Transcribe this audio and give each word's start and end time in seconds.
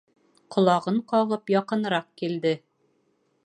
Ҡолағын 0.55 0.97
ҡағып, 1.11 1.53
яҡыныраҡ 1.57 2.09
килде. 2.23 2.55